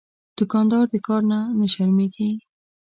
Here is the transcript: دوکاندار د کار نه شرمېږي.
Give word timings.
دوکاندار 0.37 0.85
د 0.93 0.95
کار 1.07 1.21
نه 1.59 1.67
شرمېږي. 1.73 2.29